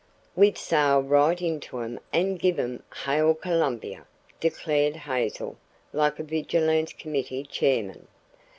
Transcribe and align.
"We'd 0.35 0.57
sail 0.57 0.99
right 0.99 1.39
into 1.39 1.77
'em 1.77 1.99
and 2.11 2.39
give 2.39 2.57
'em 2.57 2.81
Hail 3.05 3.35
Columbia," 3.35 4.07
declared 4.39 4.95
Hazel 4.95 5.57
like 5.93 6.17
a 6.17 6.23
vigilance 6.23 6.91
committee 6.91 7.43
chairman. 7.43 8.07